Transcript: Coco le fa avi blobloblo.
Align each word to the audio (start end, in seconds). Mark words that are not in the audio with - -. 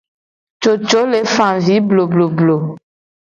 Coco 0.63 1.01
le 1.11 1.19
fa 1.33 1.45
avi 1.57 1.75
blobloblo. 1.89 2.55